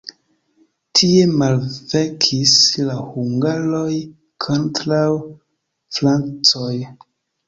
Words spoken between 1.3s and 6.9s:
malvenkis la hungaroj kontraŭ francoj.